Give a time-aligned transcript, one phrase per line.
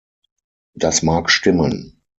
[0.73, 2.01] Das mag stimmen.